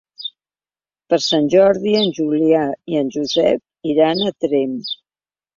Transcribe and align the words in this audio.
Per 1.13 1.19
Sant 1.25 1.49
Jordi 1.55 1.93
en 2.01 2.09
Julià 2.21 2.63
i 2.95 2.99
en 3.03 3.13
Josep 3.19 3.93
iran 3.95 4.25
a 4.31 4.37
Tremp. 4.47 4.77